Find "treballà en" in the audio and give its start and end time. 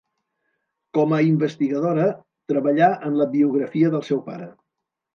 2.55-3.23